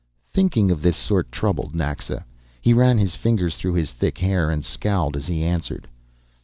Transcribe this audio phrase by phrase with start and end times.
[0.31, 2.25] Thinking of this sort troubled Naxa.
[2.59, 5.87] He ran his fingers through his thick hair and scowled as he answered.